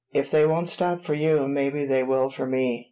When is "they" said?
0.31-0.47, 1.85-2.01